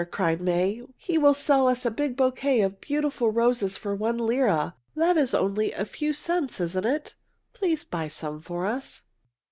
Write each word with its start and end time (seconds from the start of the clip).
cried 0.09 0.41
May. 0.41 0.81
"He 0.97 1.19
will 1.19 1.35
sell 1.35 1.67
us 1.67 1.85
a 1.85 1.91
big 1.91 2.17
bouquet 2.17 2.61
of 2.61 2.81
beautiful 2.81 3.29
roses 3.29 3.77
for 3.77 3.93
one 3.93 4.17
lira. 4.17 4.73
That 4.95 5.15
is 5.15 5.35
only 5.35 5.73
a 5.73 5.85
few 5.85 6.11
cents, 6.11 6.59
isn't 6.59 6.85
it? 6.87 7.13
Please 7.53 7.83
buy 7.85 8.07
some 8.07 8.41
for 8.41 8.65
us." 8.65 9.03